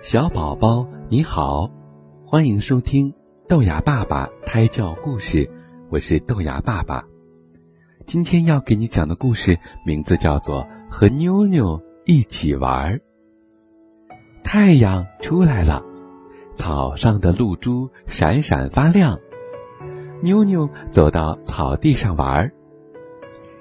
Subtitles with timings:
[0.00, 1.68] 小宝宝你好，
[2.24, 3.12] 欢迎收听
[3.48, 5.50] 豆芽爸爸胎教故事，
[5.90, 7.04] 我是豆芽爸爸。
[8.06, 12.98] 今天要给你讲的故事名字叫做《和妞妞一起玩儿》。
[14.44, 15.82] 太阳出来了，
[16.54, 19.18] 草上的露珠闪闪发亮。
[20.22, 22.52] 妞妞走到草地上玩儿，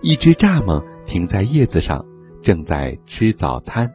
[0.02, 2.06] 一只蚱蜢停在叶子上，
[2.44, 3.92] 正在吃早餐。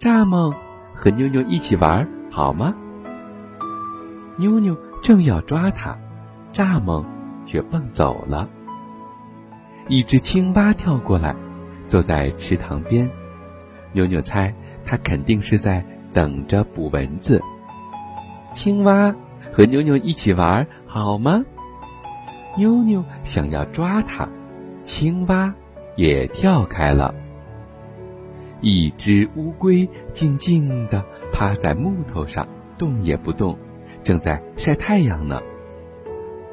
[0.00, 0.52] 蚱蜢。
[1.02, 2.74] 和妞妞一起玩好吗？
[4.36, 5.96] 妞妞正要抓它，
[6.52, 7.06] 蚱蜢
[7.46, 8.46] 却蹦走了。
[9.88, 11.34] 一只青蛙跳过来，
[11.86, 13.10] 坐在池塘边。
[13.94, 15.82] 妞妞猜，它肯定是在
[16.12, 17.40] 等着捕蚊子。
[18.52, 19.14] 青蛙
[19.50, 21.42] 和妞妞一起玩好吗？
[22.58, 24.28] 妞妞想要抓它，
[24.82, 25.54] 青蛙
[25.96, 27.14] 也跳开了。
[28.60, 33.58] 一只乌龟静静地趴在木头上，动也不动，
[34.02, 35.40] 正在晒太阳呢。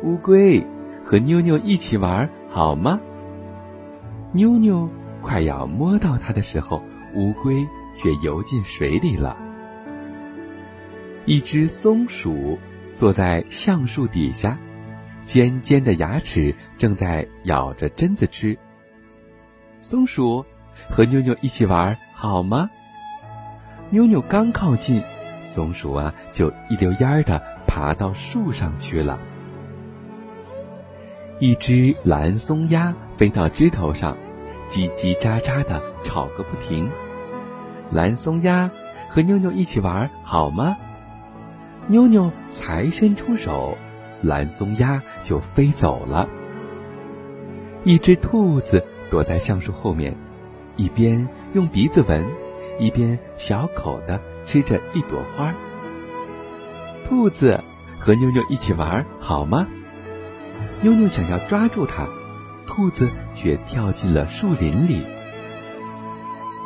[0.04, 0.66] 乌龟
[1.04, 3.00] 和妞妞一起玩好吗？
[4.32, 4.90] 妞妞
[5.22, 6.82] 快要摸到它的时候，
[7.16, 9.38] 乌龟却游进水里了。
[11.26, 12.58] 一只松鼠
[12.94, 14.58] 坐在橡树底下，
[15.26, 18.58] 尖尖的牙齿正在咬着榛子吃。
[19.82, 20.46] 松鼠。
[20.90, 22.70] 和妞妞一起玩好吗？
[23.90, 25.02] 妞妞刚靠近，
[25.42, 29.18] 松鼠啊就一溜烟儿的爬到树上去了。
[31.40, 34.18] 一只蓝松鸦飞到枝头上，
[34.68, 36.90] 叽叽喳喳的吵个不停。
[37.92, 38.70] 蓝松鸦
[39.08, 40.76] 和妞妞一起玩好吗？
[41.88, 43.78] 妞妞才伸出手，
[44.22, 46.28] 蓝松鸦就飞走了。
[47.86, 50.14] 一只兔子躲在橡树后面。
[50.78, 52.26] 一边用鼻子闻，
[52.80, 55.54] 一边小口的吃着一朵花。
[57.04, 57.64] 兔子
[58.00, 59.68] 和妞妞一起玩好吗？
[60.82, 62.08] 妞妞想要抓住它，
[62.68, 65.06] 兔子却跳进了树林里。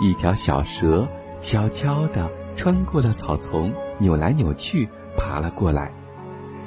[0.02, 1.08] 一条小蛇
[1.40, 5.94] 悄悄地穿过了草丛，扭来扭去爬了过来。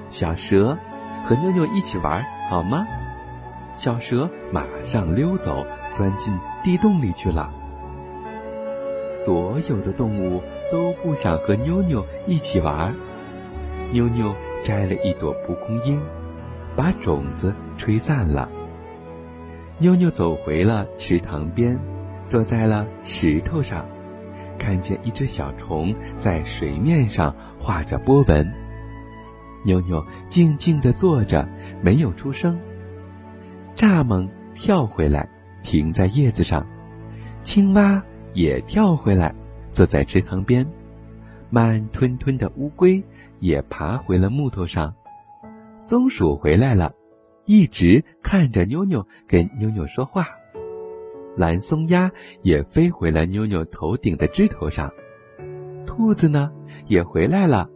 [0.09, 0.78] 小蛇
[1.25, 2.87] 和妞妞一起玩好吗？
[3.77, 6.32] 小蛇马上溜走，钻进
[6.62, 7.53] 地洞里去了。
[9.10, 12.94] 所有的动物都不想和妞妞一起玩。
[13.91, 14.32] 妞妞
[14.62, 16.00] 摘了一朵蒲公英，
[16.76, 18.48] 把种子吹散了。
[19.78, 21.76] 妞妞走回了池塘边，
[22.25, 23.84] 坐在了石头上，
[24.56, 28.48] 看见一只小虫在水面上画着波纹。
[29.65, 31.48] 妞妞静静地坐着，
[31.82, 32.56] 没有出声。
[33.75, 35.28] 蚱蜢跳回来，
[35.62, 36.65] 停在叶子上；
[37.42, 39.34] 青蛙也跳回来，
[39.70, 40.65] 坐在池塘边；
[41.50, 43.03] 慢吞吞的乌龟
[43.41, 44.94] 也爬回了木头上；
[45.76, 46.94] 松鼠回来了，
[47.44, 50.22] 一直看着妞妞，跟妞妞说话；
[51.36, 52.10] 蓝松鸦
[52.42, 54.88] 也飞回了妞妞头顶的枝头上；
[55.84, 56.50] 兔子呢，
[56.86, 57.69] 也回来了，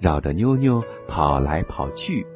[0.00, 2.26] 绕着妞妞跑来跑去。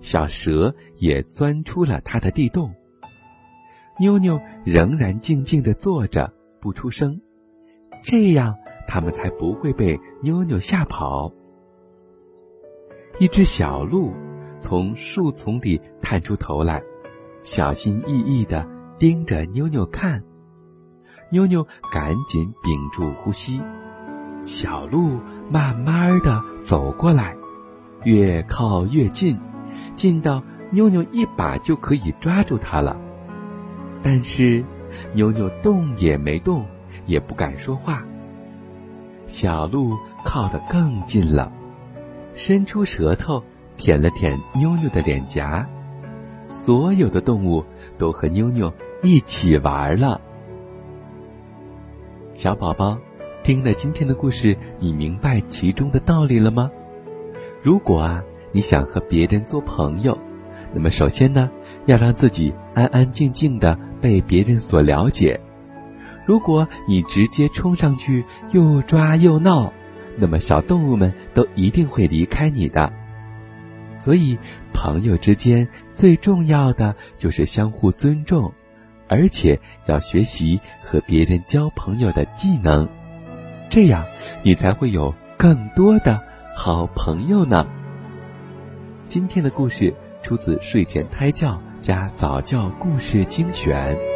[0.00, 2.72] 小蛇也钻出了它的地洞。
[4.00, 7.20] 妞妞仍然静静的坐着，不出声，
[8.04, 8.54] 这样
[8.86, 11.32] 它们才不会被妞妞吓跑。
[13.18, 14.12] 一只小鹿
[14.56, 16.80] 从树丛里探出头来，
[17.42, 20.22] 小心翼翼的盯着妞妞看。
[21.30, 23.60] 妞妞赶紧屏住呼吸。
[24.40, 25.18] 小鹿
[25.50, 27.36] 慢慢的走过来，
[28.04, 29.36] 越靠越近。
[29.96, 32.96] 近到妞妞一把就可以抓住它了，
[34.02, 34.64] 但是
[35.12, 36.64] 妞妞动也没动，
[37.06, 38.04] 也不敢说话。
[39.26, 41.52] 小鹿靠得更近了，
[42.34, 43.42] 伸出舌头
[43.76, 45.68] 舔了舔妞妞的脸颊。
[46.48, 47.64] 所有的动物
[47.98, 48.72] 都和妞妞
[49.02, 50.20] 一起玩了。
[52.34, 52.96] 小宝宝，
[53.42, 56.70] 听了今天的故事，你明白其中的道理了吗？
[57.62, 58.22] 如果啊。
[58.50, 60.16] 你想和别人做朋友，
[60.72, 61.50] 那么首先呢，
[61.84, 65.38] 要让自己安安静静的被别人所了解。
[66.26, 69.72] 如果你直接冲上去又抓又闹，
[70.16, 72.92] 那么小动物们都一定会离开你的。
[73.94, 74.38] 所以，
[74.72, 78.52] 朋友之间最重要的就是相互尊重，
[79.08, 82.88] 而且要学习和别人交朋友的技能，
[83.68, 84.04] 这样
[84.42, 86.22] 你才会有更多的
[86.54, 87.66] 好朋友呢。
[89.04, 89.92] 今天的故事
[90.22, 94.07] 出自睡前胎教加早教故事精选。